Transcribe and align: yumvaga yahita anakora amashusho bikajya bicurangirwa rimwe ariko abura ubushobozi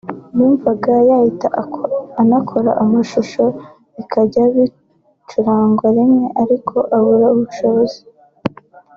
yumvaga 0.37 0.93
yahita 1.09 1.47
anakora 2.21 2.71
amashusho 2.83 3.43
bikajya 3.95 4.43
bicurangirwa 4.55 5.87
rimwe 5.97 6.25
ariko 6.43 6.75
abura 6.95 7.27
ubushobozi 7.33 7.99